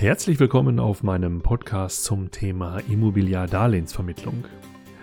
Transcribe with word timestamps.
Herzlich 0.00 0.40
willkommen 0.40 0.80
auf 0.80 1.02
meinem 1.02 1.42
Podcast 1.42 2.04
zum 2.04 2.30
Thema 2.30 2.78
Immobiliardarlehensvermittlung. 2.88 4.46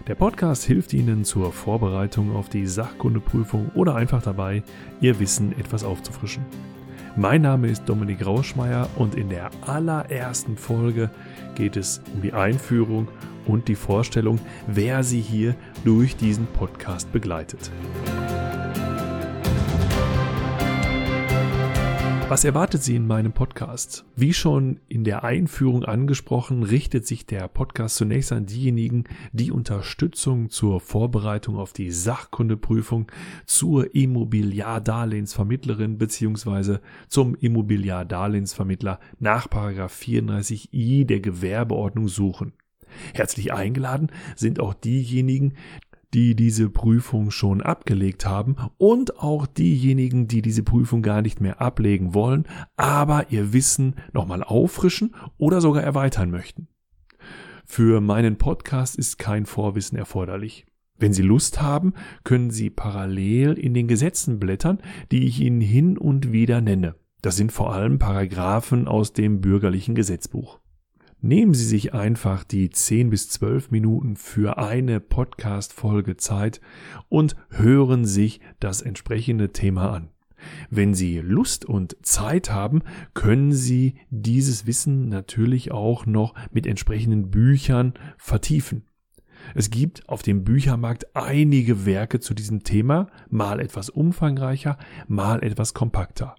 Der 0.08 0.16
Podcast 0.16 0.64
hilft 0.64 0.92
Ihnen 0.92 1.24
zur 1.24 1.54
Vorbereitung 1.54 2.36
auf 2.36 2.50
die 2.50 2.66
Sachkundeprüfung 2.66 3.70
oder 3.76 3.94
einfach 3.94 4.24
dabei, 4.24 4.64
Ihr 5.00 5.20
Wissen 5.20 5.52
etwas 5.60 5.84
aufzufrischen. 5.84 6.44
Mein 7.16 7.44
Name 7.44 7.68
ist 7.68 7.86
Dominik 7.86 8.26
Rauschmeier 8.26 8.90
und 8.96 9.14
in 9.14 9.30
der 9.30 9.52
allerersten 9.68 10.58
Folge 10.58 11.12
geht 11.54 11.78
es 11.78 12.02
um 12.16 12.24
die 12.24 12.34
Einführung 12.34 13.08
und 13.46 13.68
die 13.68 13.76
Vorstellung, 13.76 14.40
wer 14.66 15.04
Sie 15.04 15.22
hier 15.22 15.54
durch 15.86 16.16
diesen 16.16 16.48
Podcast 16.48 17.12
begleitet. 17.12 17.70
Was 22.30 22.44
erwartet 22.44 22.84
Sie 22.84 22.98
in 22.98 23.08
meinem 23.08 23.32
Podcast? 23.32 24.04
Wie 24.18 24.34
schon 24.34 24.82
in 24.90 25.06
der 25.06 25.24
Einführung 25.24 25.86
angesprochen, 25.86 26.64
richtet 26.64 27.08
sich 27.08 27.26
der 27.26 27.48
Podcast 27.48 27.96
zunächst 27.96 28.34
an 28.34 28.46
diejenigen, 28.46 29.06
die 29.32 29.50
Unterstützung 29.50 30.50
zur 30.50 30.82
Vorbereitung 30.82 31.56
auf 31.56 31.72
die 31.72 31.90
Sachkundeprüfung 31.90 33.10
zur 33.46 33.96
Immobiliardarlehensvermittlerin 33.96 35.98
bzw. 35.98 36.80
zum 37.08 37.34
Immobiliardarlehensvermittler 37.36 39.00
nach 39.20 39.48
34i 39.48 41.06
der 41.06 41.22
Gewerbeordnung 41.22 42.10
suchen. 42.10 42.52
Herzlich 43.14 43.54
eingeladen 43.54 44.12
sind 44.36 44.60
auch 44.60 44.74
diejenigen, 44.74 45.54
die 46.14 46.36
diese 46.36 46.70
Prüfung 46.70 47.32
schon 47.32 47.62
abgelegt 47.62 48.26
haben 48.26 48.56
und 48.78 49.20
auch 49.20 49.46
diejenigen, 49.46 50.28
die 50.28 50.42
diese 50.42 50.64
Prüfung 50.64 51.02
gar 51.02 51.22
nicht 51.22 51.42
mehr 51.42 51.62
ablegen 51.62 52.14
wollen, 52.14 52.46
aber 52.76 53.32
ihr 53.32 53.54
Wissen 53.54 53.96
nochmal 54.14 54.44
auffrischen 54.44 55.16
oder 55.38 55.62
sogar 55.62 55.84
erweitern 55.84 56.32
möchten. 56.32 56.68
Für 57.66 58.00
meinen 58.00 58.38
Podcast 58.38 58.96
ist 58.96 59.20
kein 59.20 59.46
Vorwissen 59.46 59.98
erforderlich. 59.98 60.66
Wenn 60.98 61.14
Sie 61.14 61.22
Lust 61.22 61.62
haben, 61.62 61.94
können 62.24 62.50
Sie 62.50 62.70
parallel 62.70 63.54
in 63.54 63.74
den 63.74 63.88
Gesetzen 63.88 64.40
blättern, 64.40 64.80
die 65.12 65.28
ich 65.28 65.42
Ihnen 65.42 65.62
hin 65.62 65.98
und 65.98 66.32
wieder 66.32 66.62
nenne. 66.62 66.96
Das 67.22 67.36
sind 67.36 67.52
vor 67.52 67.74
allem 67.74 68.00
Paragraphen 68.00 68.88
aus 68.88 69.14
dem 69.14 69.42
bürgerlichen 69.42 69.96
Gesetzbuch. 69.96 70.60
Nehmen 71.22 71.56
Sie 71.56 71.66
sich 71.66 71.96
einfach 71.96 72.44
die 72.44 72.70
10 72.70 73.10
bis 73.10 73.28
12 73.30 73.72
Minuten 73.72 74.18
für 74.18 74.60
eine 74.60 75.00
Podcast-Folge 75.00 76.16
Zeit 76.16 76.62
und 77.10 77.36
hören 77.50 78.06
sich 78.06 78.40
das 78.60 78.84
entsprechende 78.84 79.52
Thema 79.52 79.92
an. 79.94 80.10
Wenn 80.70 80.94
Sie 80.94 81.18
Lust 81.18 81.66
und 81.66 81.98
Zeit 82.04 82.52
haben, 82.52 82.84
können 83.16 83.52
Sie 83.52 83.96
dieses 84.12 84.68
Wissen 84.68 85.10
natürlich 85.10 85.72
auch 85.72 86.06
noch 86.06 86.36
mit 86.52 86.68
entsprechenden 86.68 87.32
Büchern 87.32 87.96
vertiefen. 88.20 88.84
Es 89.56 89.72
gibt 89.72 90.08
auf 90.08 90.22
dem 90.22 90.44
Büchermarkt 90.44 91.16
einige 91.16 91.88
Werke 91.88 92.20
zu 92.20 92.36
diesem 92.36 92.62
Thema, 92.62 93.08
mal 93.28 93.60
etwas 93.60 93.90
umfangreicher, 93.90 94.78
mal 95.08 95.44
etwas 95.44 95.74
kompakter. 95.74 96.36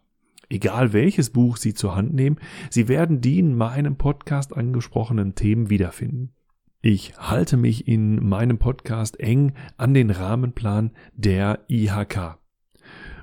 Egal 0.50 0.94
welches 0.94 1.30
Buch 1.30 1.58
Sie 1.58 1.74
zur 1.74 1.94
Hand 1.94 2.14
nehmen, 2.14 2.38
Sie 2.70 2.88
werden 2.88 3.20
die 3.20 3.38
in 3.38 3.54
meinem 3.54 3.96
Podcast 3.96 4.56
angesprochenen 4.56 5.34
Themen 5.34 5.68
wiederfinden. 5.68 6.32
Ich 6.80 7.12
halte 7.18 7.58
mich 7.58 7.86
in 7.86 8.26
meinem 8.26 8.58
Podcast 8.58 9.20
eng 9.20 9.52
an 9.76 9.92
den 9.92 10.10
Rahmenplan 10.10 10.92
der 11.12 11.64
IHK. 11.68 12.38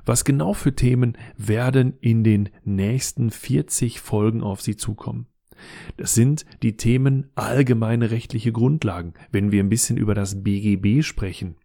Was 0.06 0.23
genau 0.23 0.53
für 0.53 0.76
Themen 0.76 1.18
werden 1.36 1.94
in 2.00 2.23
den 2.23 2.50
nächsten 2.64 3.31
40 3.31 4.02
Folgen 4.02 4.44
auf 4.44 4.62
Sie 4.62 4.76
zukommen? 4.76 5.26
Das 5.98 6.14
sind 6.14 6.46
die 6.62 6.78
Themen 6.78 7.31
allgemeine 7.34 8.12
rechtliche 8.12 8.52
Grundlagen, 8.52 9.14
wenn 9.31 9.52
wir 9.52 9.64
ein 9.64 9.70
bisschen 9.70 9.98
über 9.98 10.14
das 10.14 10.44
BGB 10.44 11.02
sprechen 11.02 11.56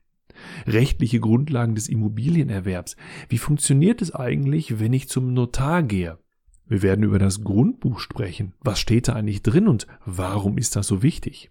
rechtliche 0.66 1.20
Grundlagen 1.20 1.74
des 1.74 1.88
Immobilienerwerbs. 1.88 2.96
Wie 3.28 3.38
funktioniert 3.38 4.02
es 4.02 4.14
eigentlich, 4.14 4.80
wenn 4.80 4.92
ich 4.92 5.08
zum 5.08 5.32
Notar 5.32 5.82
gehe? 5.82 6.18
Wir 6.66 6.82
werden 6.82 7.04
über 7.04 7.18
das 7.18 7.42
Grundbuch 7.42 7.98
sprechen. 7.98 8.54
Was 8.60 8.78
steht 8.78 9.08
da 9.08 9.14
eigentlich 9.14 9.42
drin 9.42 9.66
und 9.66 9.86
warum 10.06 10.56
ist 10.56 10.76
das 10.76 10.86
so 10.86 11.02
wichtig? 11.02 11.50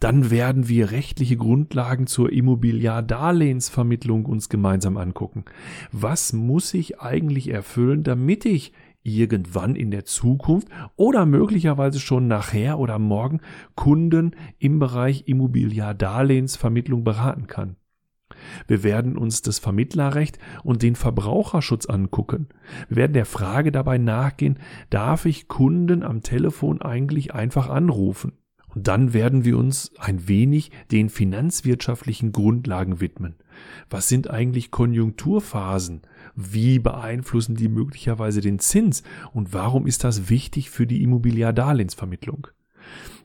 Dann 0.00 0.30
werden 0.30 0.68
wir 0.68 0.90
rechtliche 0.90 1.36
Grundlagen 1.36 2.06
zur 2.06 2.32
Immobiliardarlehensvermittlung 2.32 4.26
uns 4.26 4.48
gemeinsam 4.48 4.96
angucken. 4.96 5.44
Was 5.92 6.32
muss 6.32 6.72
ich 6.74 7.00
eigentlich 7.00 7.48
erfüllen, 7.48 8.02
damit 8.04 8.44
ich 8.44 8.72
irgendwann 9.02 9.76
in 9.76 9.90
der 9.90 10.04
Zukunft 10.06 10.68
oder 10.96 11.26
möglicherweise 11.26 12.00
schon 12.00 12.26
nachher 12.26 12.78
oder 12.78 12.98
morgen 12.98 13.40
Kunden 13.74 14.34
im 14.58 14.78
Bereich 14.78 15.24
Immobiliardarlehensvermittlung 15.26 17.04
beraten 17.04 17.46
kann? 17.46 17.76
Wir 18.66 18.82
werden 18.82 19.16
uns 19.16 19.42
das 19.42 19.58
Vermittlerrecht 19.58 20.38
und 20.62 20.82
den 20.82 20.96
Verbraucherschutz 20.96 21.86
angucken. 21.86 22.48
Wir 22.88 22.96
werden 22.96 23.12
der 23.12 23.26
Frage 23.26 23.72
dabei 23.72 23.98
nachgehen, 23.98 24.58
darf 24.90 25.24
ich 25.26 25.48
Kunden 25.48 26.02
am 26.02 26.22
Telefon 26.22 26.82
eigentlich 26.82 27.34
einfach 27.34 27.68
anrufen? 27.68 28.32
Und 28.74 28.88
dann 28.88 29.12
werden 29.12 29.44
wir 29.44 29.56
uns 29.56 29.92
ein 29.98 30.26
wenig 30.26 30.70
den 30.90 31.08
finanzwirtschaftlichen 31.08 32.32
Grundlagen 32.32 33.00
widmen. 33.00 33.36
Was 33.88 34.08
sind 34.08 34.28
eigentlich 34.28 34.72
Konjunkturphasen? 34.72 36.02
Wie 36.34 36.80
beeinflussen 36.80 37.54
die 37.54 37.68
möglicherweise 37.68 38.40
den 38.40 38.58
Zins? 38.58 39.04
Und 39.32 39.52
warum 39.52 39.86
ist 39.86 40.02
das 40.02 40.28
wichtig 40.28 40.70
für 40.70 40.88
die 40.88 41.02
Immobiliardarlehensvermittlung? 41.04 42.48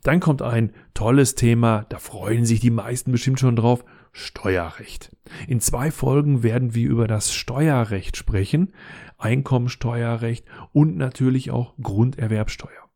Dann 0.04 0.20
kommt 0.20 0.42
ein 0.42 0.72
tolles 0.94 1.36
Thema, 1.36 1.86
da 1.90 1.98
freuen 1.98 2.46
sich 2.46 2.60
die 2.60 2.70
meisten 2.70 3.12
bestimmt 3.12 3.40
schon 3.40 3.56
drauf, 3.56 3.84
Steuerrecht. 4.12 5.16
In 5.48 5.62
zwei 5.62 5.92
Folgen 5.92 6.44
werden 6.44 6.74
wir 6.74 6.90
über 6.90 7.08
das 7.08 7.34
Steuerrecht 7.34 8.18
sprechen, 8.18 8.74
Einkommensteuerrecht 9.18 10.46
und 10.72 10.98
natürlich 10.98 11.52
auch 11.52 11.76
Grunderwerbsteuer. 11.82 12.90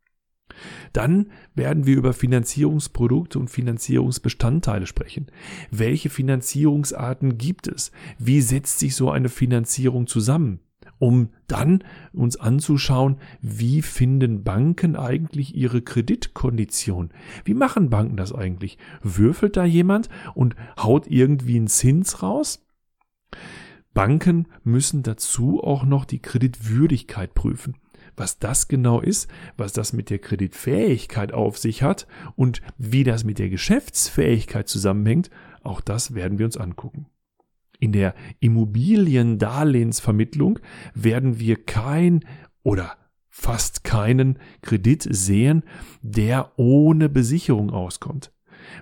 Dann 0.92 1.30
werden 1.54 1.86
wir 1.86 1.96
über 1.96 2.12
Finanzierungsprodukte 2.12 3.38
und 3.38 3.48
Finanzierungsbestandteile 3.48 4.86
sprechen. 4.86 5.26
Welche 5.70 6.10
Finanzierungsarten 6.10 7.38
gibt 7.38 7.66
es? 7.66 7.90
Wie 8.18 8.40
setzt 8.40 8.78
sich 8.78 8.94
so 8.94 9.10
eine 9.10 9.28
Finanzierung 9.28 10.06
zusammen? 10.06 10.60
Um 11.04 11.28
dann 11.48 11.84
uns 12.14 12.38
anzuschauen, 12.38 13.18
wie 13.42 13.82
finden 13.82 14.42
Banken 14.42 14.96
eigentlich 14.96 15.54
ihre 15.54 15.82
Kreditkondition? 15.82 17.10
Wie 17.44 17.52
machen 17.52 17.90
Banken 17.90 18.16
das 18.16 18.32
eigentlich? 18.32 18.78
Würfelt 19.02 19.58
da 19.58 19.66
jemand 19.66 20.08
und 20.34 20.56
haut 20.80 21.06
irgendwie 21.06 21.56
einen 21.56 21.66
Zins 21.66 22.22
raus? 22.22 22.64
Banken 23.92 24.48
müssen 24.62 25.02
dazu 25.02 25.62
auch 25.62 25.84
noch 25.84 26.06
die 26.06 26.20
Kreditwürdigkeit 26.20 27.34
prüfen. 27.34 27.76
Was 28.16 28.38
das 28.38 28.66
genau 28.66 29.02
ist, 29.02 29.28
was 29.58 29.74
das 29.74 29.92
mit 29.92 30.08
der 30.08 30.20
Kreditfähigkeit 30.20 31.34
auf 31.34 31.58
sich 31.58 31.82
hat 31.82 32.06
und 32.34 32.62
wie 32.78 33.04
das 33.04 33.24
mit 33.24 33.38
der 33.38 33.50
Geschäftsfähigkeit 33.50 34.68
zusammenhängt, 34.68 35.28
auch 35.62 35.82
das 35.82 36.14
werden 36.14 36.38
wir 36.38 36.46
uns 36.46 36.56
angucken. 36.56 37.08
In 37.80 37.92
der 37.92 38.14
Immobiliendarlehensvermittlung 38.40 40.58
werden 40.94 41.38
wir 41.38 41.64
kein 41.64 42.24
oder 42.62 42.96
fast 43.28 43.84
keinen 43.84 44.38
Kredit 44.62 45.06
sehen, 45.10 45.64
der 46.02 46.52
ohne 46.56 47.08
Besicherung 47.08 47.70
auskommt. 47.70 48.32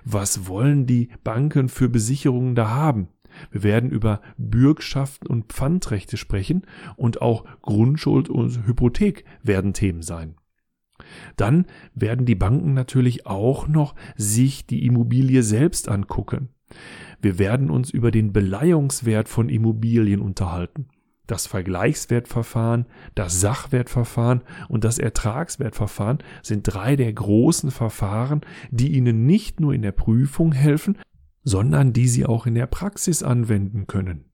Was 0.05 0.47
wollen 0.47 0.85
die 0.85 1.09
Banken 1.23 1.69
für 1.69 1.89
Besicherungen 1.89 2.55
da 2.55 2.69
haben? 2.69 3.07
Wir 3.51 3.63
werden 3.63 3.89
über 3.89 4.21
Bürgschaften 4.37 5.27
und 5.27 5.51
Pfandrechte 5.51 6.17
sprechen 6.17 6.67
und 6.95 7.21
auch 7.21 7.45
Grundschuld 7.61 8.29
und 8.29 8.67
Hypothek 8.67 9.25
werden 9.41 9.73
Themen 9.73 10.03
sein. 10.03 10.35
Dann 11.35 11.65
werden 11.95 12.25
die 12.25 12.35
Banken 12.35 12.73
natürlich 12.73 13.25
auch 13.25 13.67
noch 13.67 13.95
sich 14.15 14.67
die 14.67 14.85
Immobilie 14.85 15.43
selbst 15.43 15.89
angucken. 15.89 16.49
Wir 17.21 17.39
werden 17.39 17.69
uns 17.69 17.89
über 17.89 18.11
den 18.11 18.33
Beleihungswert 18.33 19.29
von 19.29 19.49
Immobilien 19.49 20.19
unterhalten. 20.19 20.87
Das 21.25 21.47
Vergleichswertverfahren, 21.47 22.85
das 23.15 23.39
Sachwertverfahren 23.39 24.41
und 24.67 24.83
das 24.83 24.99
Ertragswertverfahren 24.99 26.17
sind 26.41 26.63
drei 26.63 26.97
der 26.97 27.13
großen 27.13 27.71
Verfahren, 27.71 28.41
die 28.71 28.89
Ihnen 28.89 29.25
nicht 29.25 29.61
nur 29.61 29.73
in 29.73 29.83
der 29.83 29.93
Prüfung 29.93 30.51
helfen, 30.51 30.97
sondern 31.43 31.93
die 31.93 32.09
Sie 32.09 32.25
auch 32.25 32.45
in 32.45 32.55
der 32.55 32.67
Praxis 32.67 33.23
anwenden 33.23 33.87
können. 33.87 34.25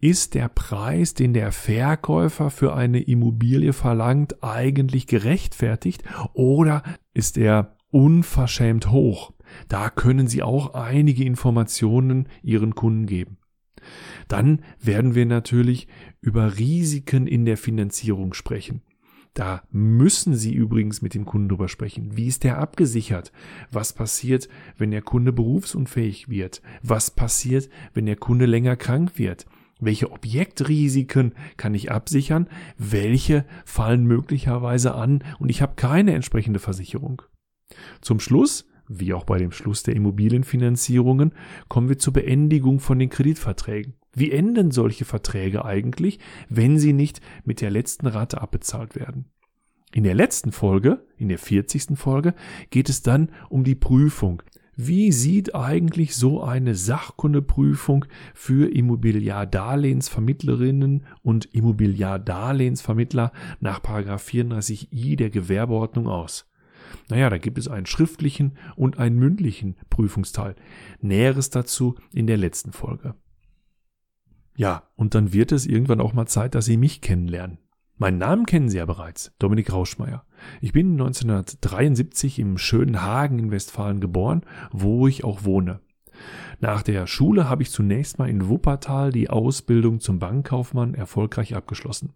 Ist 0.00 0.34
der 0.34 0.48
Preis, 0.48 1.14
den 1.14 1.32
der 1.32 1.52
Verkäufer 1.52 2.50
für 2.50 2.74
eine 2.74 3.00
Immobilie 3.00 3.72
verlangt, 3.72 4.42
eigentlich 4.42 5.06
gerechtfertigt 5.06 6.02
oder 6.34 6.82
ist 7.14 7.38
er 7.38 7.76
unverschämt 7.90 8.90
hoch? 8.90 9.32
Da 9.68 9.90
können 9.90 10.26
Sie 10.26 10.42
auch 10.42 10.74
einige 10.74 11.24
Informationen 11.24 12.28
Ihren 12.42 12.74
Kunden 12.74 13.06
geben. 13.06 13.38
Dann 14.28 14.62
werden 14.80 15.14
wir 15.14 15.26
natürlich 15.26 15.88
über 16.20 16.58
Risiken 16.58 17.26
in 17.26 17.44
der 17.44 17.56
Finanzierung 17.56 18.34
sprechen. 18.34 18.82
Da 19.34 19.62
müssen 19.70 20.36
Sie 20.36 20.52
übrigens 20.52 21.00
mit 21.00 21.14
dem 21.14 21.24
Kunden 21.24 21.48
drüber 21.48 21.68
sprechen. 21.68 22.16
Wie 22.16 22.26
ist 22.26 22.44
der 22.44 22.58
abgesichert? 22.58 23.32
Was 23.70 23.94
passiert, 23.94 24.48
wenn 24.76 24.90
der 24.90 25.00
Kunde 25.00 25.32
berufsunfähig 25.32 26.28
wird? 26.28 26.60
Was 26.82 27.10
passiert, 27.10 27.70
wenn 27.94 28.04
der 28.04 28.16
Kunde 28.16 28.44
länger 28.44 28.76
krank 28.76 29.18
wird? 29.18 29.46
Welche 29.80 30.12
Objektrisiken 30.12 31.34
kann 31.56 31.74
ich 31.74 31.90
absichern? 31.90 32.46
Welche 32.76 33.46
fallen 33.64 34.04
möglicherweise 34.04 34.94
an 34.94 35.24
und 35.38 35.48
ich 35.48 35.62
habe 35.62 35.74
keine 35.76 36.12
entsprechende 36.14 36.60
Versicherung? 36.60 37.22
Zum 38.02 38.20
Schluss, 38.20 38.66
wie 39.00 39.14
auch 39.14 39.24
bei 39.24 39.38
dem 39.38 39.52
Schluss 39.52 39.82
der 39.82 39.96
Immobilienfinanzierungen, 39.96 41.32
kommen 41.68 41.88
wir 41.88 41.98
zur 41.98 42.12
Beendigung 42.12 42.80
von 42.80 42.98
den 42.98 43.10
Kreditverträgen. 43.10 43.94
Wie 44.14 44.30
enden 44.30 44.70
solche 44.70 45.04
Verträge 45.04 45.64
eigentlich, 45.64 46.18
wenn 46.48 46.78
sie 46.78 46.92
nicht 46.92 47.20
mit 47.44 47.60
der 47.60 47.70
letzten 47.70 48.06
Rate 48.06 48.40
abbezahlt 48.40 48.94
werden? 48.94 49.26
In 49.94 50.04
der 50.04 50.14
letzten 50.14 50.52
Folge, 50.52 51.04
in 51.16 51.28
der 51.28 51.38
40. 51.38 51.98
Folge, 51.98 52.34
geht 52.70 52.88
es 52.88 53.02
dann 53.02 53.32
um 53.48 53.64
die 53.64 53.74
Prüfung. 53.74 54.42
Wie 54.74 55.12
sieht 55.12 55.54
eigentlich 55.54 56.16
so 56.16 56.42
eine 56.42 56.74
Sachkundeprüfung 56.74 58.06
für 58.34 58.74
Immobiliardarlehensvermittlerinnen 58.74 61.04
und 61.22 61.54
Immobiliardarlehensvermittler 61.54 63.32
nach 63.60 63.82
34i 63.82 65.16
der 65.16 65.28
Gewerbeordnung 65.28 66.08
aus? 66.08 66.50
Naja, 67.08 67.30
da 67.30 67.38
gibt 67.38 67.58
es 67.58 67.68
einen 67.68 67.86
schriftlichen 67.86 68.56
und 68.76 68.98
einen 68.98 69.18
mündlichen 69.18 69.76
Prüfungsteil. 69.90 70.54
Näheres 71.00 71.50
dazu 71.50 71.96
in 72.12 72.26
der 72.26 72.36
letzten 72.36 72.72
Folge. 72.72 73.14
Ja, 74.56 74.84
und 74.96 75.14
dann 75.14 75.32
wird 75.32 75.52
es 75.52 75.66
irgendwann 75.66 76.00
auch 76.00 76.12
mal 76.12 76.26
Zeit, 76.26 76.54
dass 76.54 76.66
Sie 76.66 76.76
mich 76.76 77.00
kennenlernen. 77.00 77.58
Meinen 77.96 78.18
Namen 78.18 78.46
kennen 78.46 78.68
Sie 78.68 78.78
ja 78.78 78.84
bereits, 78.84 79.32
Dominik 79.38 79.72
Rauschmeier. 79.72 80.24
Ich 80.60 80.72
bin 80.72 80.92
1973 80.92 82.38
im 82.38 82.58
schönen 82.58 83.02
Hagen 83.02 83.38
in 83.38 83.50
Westfalen 83.50 84.00
geboren, 84.00 84.42
wo 84.72 85.06
ich 85.06 85.24
auch 85.24 85.44
wohne. 85.44 85.80
Nach 86.60 86.82
der 86.82 87.06
Schule 87.06 87.48
habe 87.48 87.62
ich 87.62 87.70
zunächst 87.70 88.18
mal 88.18 88.28
in 88.28 88.48
Wuppertal 88.48 89.12
die 89.12 89.30
Ausbildung 89.30 90.00
zum 90.00 90.18
Bankkaufmann 90.18 90.94
erfolgreich 90.94 91.54
abgeschlossen. 91.54 92.12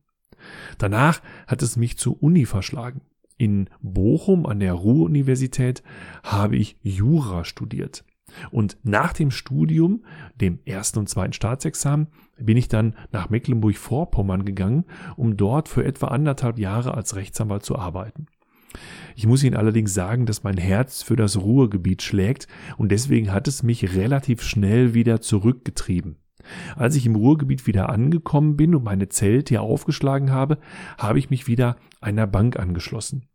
Danach 0.79 1.23
hat 1.47 1.63
es 1.63 1.77
mich 1.77 1.99
zur 1.99 2.23
Uni 2.23 2.47
verschlagen. 2.47 3.03
In 3.39 3.69
Bochum 3.83 4.47
an 4.47 4.61
der 4.61 4.73
Ruhr-Universität 4.73 5.83
habe 6.23 6.57
ich 6.57 6.79
Jura 6.83 7.45
studiert. 7.45 8.05
Und 8.51 8.77
nach 8.83 9.13
dem 9.13 9.31
Studium, 9.31 10.05
dem 10.41 10.59
ersten 10.65 11.01
und 11.01 11.09
zweiten 11.09 11.33
Staatsexamen, 11.33 12.09
bin 12.39 12.57
ich 12.57 12.69
dann 12.69 12.95
nach 13.13 13.31
Mecklenburg-Vorpommern 13.31 14.45
gegangen, 14.45 14.85
um 15.17 15.37
dort 15.37 15.69
für 15.69 15.85
etwa 15.85 16.09
anderthalb 16.09 16.59
Jahre 16.59 16.95
als 16.95 17.15
Rechtsanwalt 17.15 17.65
zu 17.65 17.77
arbeiten. 17.77 18.27
Ich 19.15 19.27
muss 19.27 19.43
Ihnen 19.43 19.57
allerdings 19.57 19.95
sagen, 19.95 20.27
dass 20.27 20.43
mein 20.43 20.59
Herz 20.59 21.03
für 21.03 21.17
das 21.17 21.39
Ruhrgebiet 21.39 22.03
schlägt 22.03 22.47
und 22.77 22.91
deswegen 22.93 23.33
hat 23.33 23.49
es 23.49 23.63
mich 23.63 23.95
relativ 23.95 24.43
schnell 24.43 24.93
wieder 24.93 25.21
zurückgetrieben. 25.21 26.17
Als 26.77 26.97
ich 26.97 27.07
im 27.07 27.17
Ruhrgebiet 27.17 27.67
wieder 27.67 27.89
angekommen 27.89 28.57
bin 28.57 28.75
und 28.75 28.85
meine 28.85 29.09
Zelte 29.09 29.55
hier 29.55 29.63
aufgeschlagen 29.63 30.31
habe, 30.31 30.59
habe 30.99 31.19
ich 31.19 31.31
mich 31.31 31.47
wieder 31.47 31.77
einer 32.01 32.27
Bank 32.27 32.59
angeschlossen. 32.59 33.27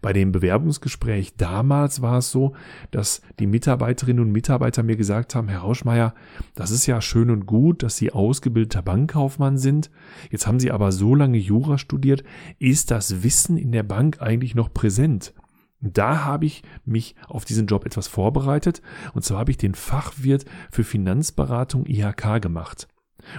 Bei 0.00 0.12
dem 0.12 0.30
Bewerbungsgespräch 0.30 1.36
damals 1.36 2.00
war 2.00 2.18
es 2.18 2.30
so, 2.30 2.54
dass 2.92 3.20
die 3.40 3.46
Mitarbeiterinnen 3.46 4.24
und 4.24 4.32
Mitarbeiter 4.32 4.82
mir 4.82 4.96
gesagt 4.96 5.34
haben, 5.34 5.48
Herr 5.48 5.60
Rauschmeier, 5.60 6.14
das 6.54 6.70
ist 6.70 6.86
ja 6.86 7.00
schön 7.00 7.30
und 7.30 7.46
gut, 7.46 7.82
dass 7.82 7.96
Sie 7.96 8.12
ausgebildeter 8.12 8.82
Bankkaufmann 8.82 9.58
sind. 9.58 9.90
Jetzt 10.30 10.46
haben 10.46 10.60
Sie 10.60 10.70
aber 10.70 10.92
so 10.92 11.14
lange 11.14 11.38
Jura 11.38 11.78
studiert. 11.78 12.22
Ist 12.58 12.90
das 12.90 13.24
Wissen 13.24 13.56
in 13.56 13.72
der 13.72 13.82
Bank 13.82 14.22
eigentlich 14.22 14.54
noch 14.54 14.72
präsent? 14.72 15.34
Da 15.80 16.24
habe 16.24 16.46
ich 16.46 16.62
mich 16.84 17.14
auf 17.28 17.44
diesen 17.44 17.66
Job 17.66 17.84
etwas 17.84 18.08
vorbereitet 18.08 18.82
und 19.14 19.24
zwar 19.24 19.40
habe 19.40 19.50
ich 19.50 19.58
den 19.58 19.74
Fachwirt 19.74 20.44
für 20.70 20.84
Finanzberatung 20.84 21.86
IHK 21.86 22.40
gemacht. 22.40 22.88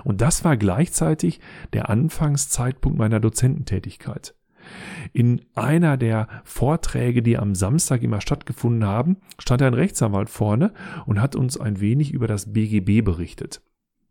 Und 0.03 0.21
das 0.21 0.43
war 0.43 0.57
gleichzeitig 0.57 1.39
der 1.73 1.89
Anfangszeitpunkt 1.89 2.97
meiner 2.97 3.19
Dozententätigkeit. 3.19 4.35
In 5.13 5.41
einer 5.55 5.95
der 5.97 6.27
Vorträge, 6.43 7.23
die 7.23 7.37
am 7.37 7.55
Samstag 7.55 8.03
immer 8.03 8.19
stattgefunden 8.19 8.85
haben, 8.85 9.17
stand 9.39 9.61
ein 9.61 9.73
Rechtsanwalt 9.73 10.29
vorne 10.29 10.73
und 11.05 11.21
hat 11.21 11.35
uns 11.35 11.57
ein 11.57 11.79
wenig 11.79 12.11
über 12.11 12.27
das 12.27 12.51
BGB 12.51 13.03
berichtet. 13.03 13.61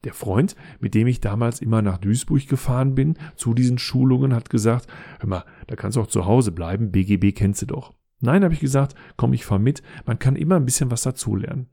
Der 0.05 0.15
Freund, 0.15 0.55
mit 0.81 0.95
dem 0.95 1.09
ich 1.09 1.21
damals 1.21 1.61
immer 1.61 1.83
nach 1.83 1.99
Duisburg 1.99 2.47
gefahren 2.47 2.95
bin, 2.95 3.19
zu 3.35 3.55
diesen 3.55 3.79
Schulungen, 3.79 4.35
hat 4.35 4.51
gesagt, 4.51 4.87
hör 5.21 5.29
mal, 5.29 5.45
da 5.67 5.77
kannst 5.77 5.97
du 5.97 6.01
auch 6.01 6.07
zu 6.07 6.27
Hause 6.27 6.53
bleiben, 6.53 6.93
BGB 6.93 7.35
kennst 7.35 7.63
du 7.63 7.67
doch. 7.67 7.93
Nein, 8.21 8.45
habe 8.45 8.55
ich 8.55 8.61
gesagt, 8.61 8.95
komm, 9.17 9.33
ich 9.33 9.45
fahr 9.45 9.59
mit, 9.59 9.83
man 10.07 10.19
kann 10.19 10.37
immer 10.37 10.57
ein 10.57 10.65
bisschen 10.65 10.91
was 10.91 11.03
dazulernen. 11.03 11.69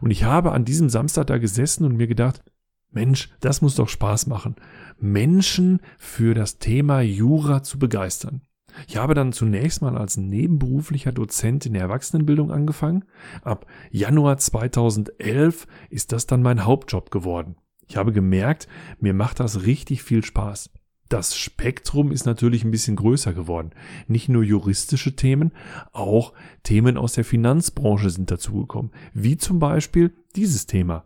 Und 0.00 0.10
ich 0.10 0.24
habe 0.24 0.52
an 0.52 0.64
diesem 0.64 0.88
Samstag 0.88 1.26
da 1.26 1.38
gesessen 1.38 1.84
und 1.84 1.96
mir 1.96 2.06
gedacht, 2.06 2.42
Mensch, 2.90 3.30
das 3.40 3.60
muss 3.60 3.74
doch 3.74 3.88
Spaß 3.88 4.28
machen. 4.28 4.54
Menschen 4.98 5.80
für 5.98 6.34
das 6.34 6.58
Thema 6.58 7.00
Jura 7.00 7.62
zu 7.62 7.78
begeistern. 7.78 8.42
Ich 8.88 8.96
habe 8.96 9.14
dann 9.14 9.32
zunächst 9.32 9.82
mal 9.82 9.96
als 9.96 10.16
nebenberuflicher 10.16 11.12
Dozent 11.12 11.66
in 11.66 11.74
der 11.74 11.82
Erwachsenenbildung 11.82 12.50
angefangen. 12.50 13.04
Ab 13.42 13.66
Januar 13.90 14.38
2011 14.38 15.66
ist 15.90 16.12
das 16.12 16.26
dann 16.26 16.42
mein 16.42 16.64
Hauptjob 16.64 17.10
geworden. 17.10 17.56
Ich 17.86 17.96
habe 17.96 18.12
gemerkt, 18.12 18.68
mir 18.98 19.14
macht 19.14 19.40
das 19.40 19.64
richtig 19.64 20.02
viel 20.02 20.24
Spaß. 20.24 20.70
Das 21.08 21.36
Spektrum 21.36 22.12
ist 22.12 22.24
natürlich 22.24 22.64
ein 22.64 22.70
bisschen 22.70 22.96
größer 22.96 23.34
geworden. 23.34 23.70
Nicht 24.08 24.28
nur 24.28 24.42
juristische 24.42 25.16
Themen, 25.16 25.52
auch 25.92 26.32
Themen 26.62 26.96
aus 26.96 27.12
der 27.12 27.24
Finanzbranche 27.24 28.10
sind 28.10 28.30
dazugekommen, 28.30 28.90
wie 29.12 29.36
zum 29.36 29.58
Beispiel 29.58 30.14
dieses 30.34 30.66
Thema 30.66 31.04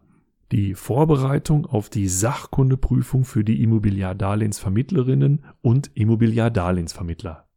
die 0.52 0.74
Vorbereitung 0.74 1.66
auf 1.66 1.90
die 1.90 2.08
Sachkundeprüfung 2.08 3.24
für 3.24 3.44
die 3.44 3.62
Immobiliardarlehensvermittlerinnen 3.62 5.44
und 5.60 5.90
Immobiliardarlehensvermittler. 5.94 7.48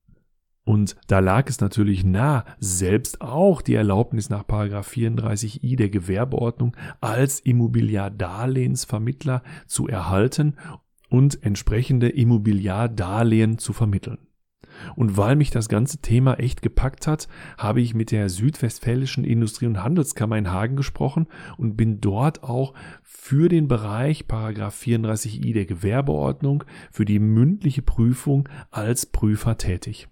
Und 0.63 0.95
da 1.07 1.19
lag 1.19 1.49
es 1.49 1.59
natürlich 1.59 2.03
nah, 2.03 2.45
selbst 2.59 3.21
auch 3.21 3.61
die 3.61 3.73
Erlaubnis 3.73 4.29
nach 4.29 4.45
34i 4.45 5.75
der 5.75 5.89
Gewerbeordnung 5.89 6.77
als 6.99 7.39
Immobiliardarlehensvermittler 7.39 9.41
zu 9.65 9.87
erhalten 9.87 10.57
und 11.11 11.43
entsprechende 11.43 12.07
Immobiliardarlehen 12.07 13.57
zu 13.57 13.73
vermitteln. 13.73 14.17
Und 14.95 15.17
weil 15.17 15.35
mich 15.35 15.51
das 15.51 15.67
ganze 15.67 15.97
Thema 15.97 16.35
echt 16.35 16.61
gepackt 16.61 17.05
hat, 17.05 17.27
habe 17.57 17.81
ich 17.81 17.94
mit 17.94 18.11
der 18.11 18.30
Südwestfälischen 18.30 19.25
Industrie- 19.25 19.68
und 19.68 19.83
Handelskammer 19.83 20.37
in 20.37 20.49
Hagen 20.49 20.77
gesprochen 20.77 21.27
und 21.57 21.75
bin 21.75 21.99
dort 21.99 22.44
auch 22.44 22.73
für 23.03 23.49
den 23.49 23.68
Bereich 23.68 24.27
Paragraph 24.30 24.81
34i 24.81 25.53
der 25.53 25.65
Gewerbeordnung 25.65 26.63
für 26.91 27.03
die 27.03 27.19
mündliche 27.19 27.81
Prüfung 27.81 28.47
als 28.71 29.06
Prüfer 29.06 29.57
tätig. 29.57 30.07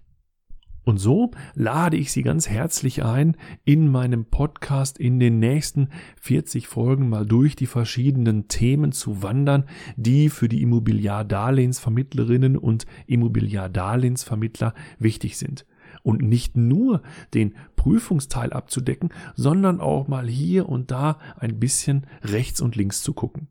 Und 0.84 0.98
so 0.98 1.30
lade 1.54 1.96
ich 1.96 2.10
Sie 2.10 2.22
ganz 2.22 2.48
herzlich 2.48 3.04
ein, 3.04 3.36
in 3.64 3.88
meinem 3.88 4.24
Podcast 4.24 4.98
in 4.98 5.20
den 5.20 5.38
nächsten 5.38 5.88
40 6.20 6.68
Folgen 6.68 7.08
mal 7.08 7.26
durch 7.26 7.54
die 7.54 7.66
verschiedenen 7.66 8.48
Themen 8.48 8.92
zu 8.92 9.22
wandern, 9.22 9.64
die 9.96 10.30
für 10.30 10.48
die 10.48 10.62
Immobiliardarlehensvermittlerinnen 10.62 12.56
und 12.56 12.86
Immobiliardarlehensvermittler 13.06 14.74
wichtig 14.98 15.36
sind. 15.36 15.66
Und 16.02 16.22
nicht 16.22 16.56
nur 16.56 17.02
den 17.34 17.54
Prüfungsteil 17.76 18.52
abzudecken, 18.52 19.10
sondern 19.34 19.80
auch 19.80 20.08
mal 20.08 20.28
hier 20.28 20.68
und 20.68 20.90
da 20.90 21.18
ein 21.36 21.58
bisschen 21.58 22.06
rechts 22.22 22.60
und 22.60 22.76
links 22.76 23.02
zu 23.02 23.12
gucken. 23.12 23.48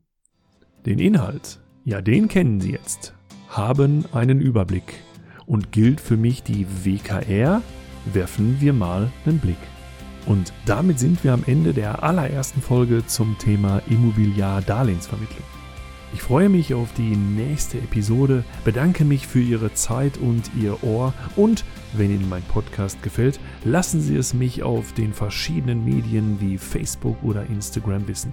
Den 0.86 0.98
Inhalt, 0.98 1.60
ja, 1.84 2.00
den 2.00 2.28
kennen 2.28 2.60
Sie 2.60 2.72
jetzt, 2.72 3.14
haben 3.48 4.06
einen 4.12 4.40
Überblick 4.40 5.04
und 5.50 5.72
gilt 5.72 6.00
für 6.00 6.16
mich 6.16 6.44
die 6.44 6.64
WKR, 6.84 7.60
werfen 8.12 8.60
wir 8.60 8.72
mal 8.72 9.10
einen 9.26 9.40
Blick. 9.40 9.58
Und 10.26 10.52
damit 10.64 11.00
sind 11.00 11.24
wir 11.24 11.32
am 11.32 11.42
Ende 11.44 11.74
der 11.74 12.04
allerersten 12.04 12.62
Folge 12.62 13.04
zum 13.06 13.36
Thema 13.38 13.82
Immobiliar-Darlehensvermittlung. 13.90 15.42
Ich 16.12 16.22
freue 16.22 16.48
mich 16.48 16.72
auf 16.74 16.92
die 16.96 17.16
nächste 17.16 17.78
Episode, 17.78 18.44
bedanke 18.64 19.04
mich 19.04 19.26
für 19.26 19.40
Ihre 19.40 19.74
Zeit 19.74 20.18
und 20.18 20.50
Ihr 20.60 20.82
Ohr 20.84 21.14
und 21.36 21.64
wenn 21.94 22.14
Ihnen 22.14 22.28
mein 22.28 22.42
Podcast 22.42 23.02
gefällt, 23.02 23.40
lassen 23.64 24.00
Sie 24.00 24.16
es 24.16 24.34
mich 24.34 24.62
auf 24.62 24.92
den 24.92 25.12
verschiedenen 25.12 25.84
Medien 25.84 26.40
wie 26.40 26.58
Facebook 26.58 27.16
oder 27.24 27.44
Instagram 27.46 28.06
wissen. 28.06 28.32